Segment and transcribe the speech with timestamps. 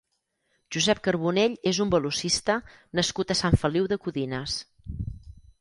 [0.75, 2.57] Josep Carbonell és un velocista
[3.01, 4.61] nascut a Sant Feliu de Codines.